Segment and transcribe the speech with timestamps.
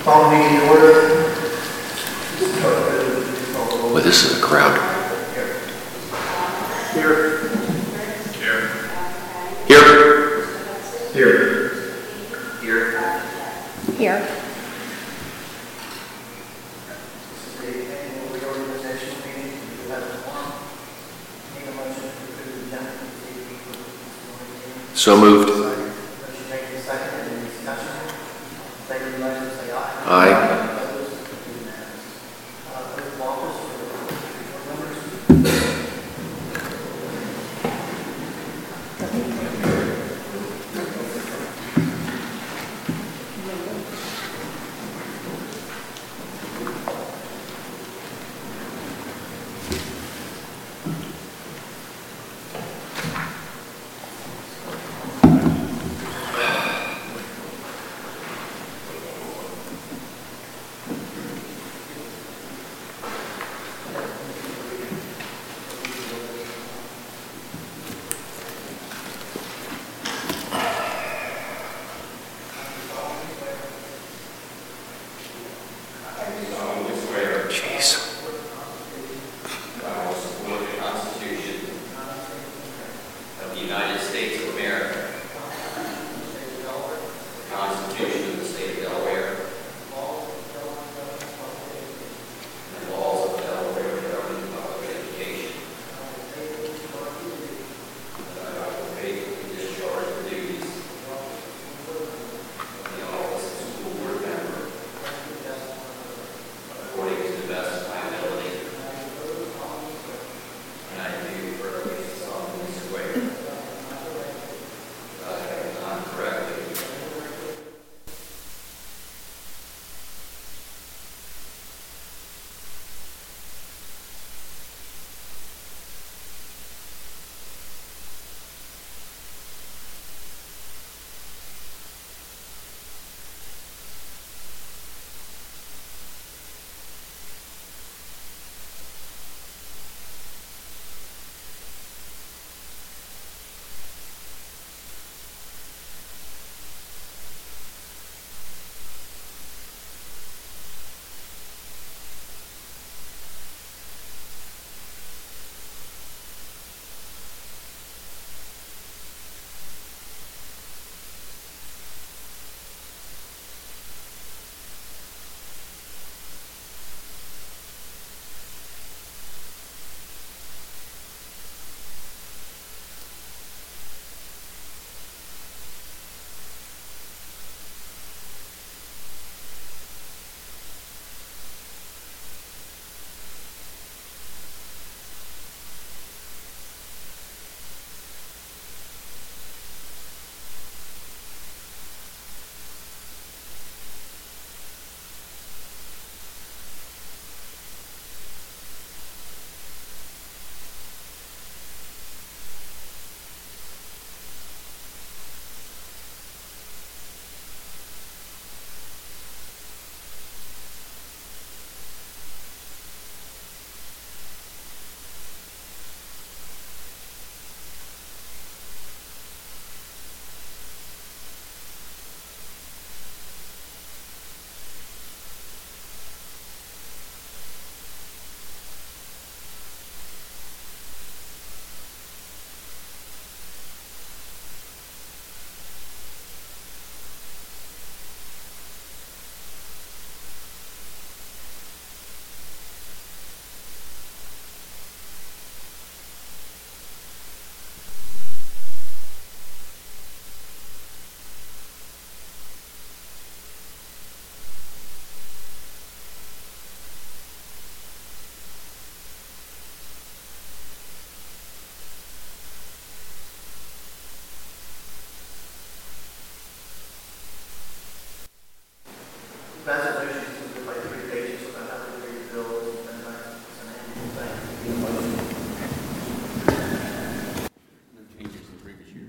[0.00, 0.30] Call
[0.70, 1.34] order.
[3.92, 4.74] Well, this is a crowd.
[6.94, 7.38] Here.
[8.38, 8.68] Here.
[9.68, 10.46] Here.
[11.12, 11.68] Here.
[12.62, 13.22] Here.
[13.98, 14.36] Here.
[24.94, 25.59] So moved.
[29.00, 30.02] favor, say aye.
[30.06, 30.66] Aye.
[83.70, 84.09] United States.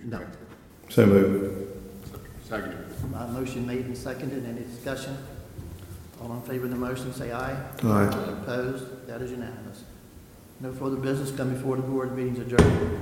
[0.03, 0.25] No.
[0.89, 1.67] So moved.
[2.47, 2.75] Second.
[3.11, 4.45] My motion made and seconded.
[4.45, 5.17] Any discussion?
[6.21, 7.57] All in favor of the motion, say aye.
[7.83, 8.05] Aye.
[8.43, 9.07] Opposed?
[9.07, 9.83] That is unanimous.
[10.59, 12.15] No further business come before the board.
[12.15, 12.97] Meeting's adjourned.